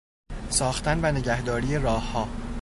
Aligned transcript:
ساختن 0.49 0.99
و 1.05 1.17
نگهداری 1.19 1.77
راهها 1.77 2.27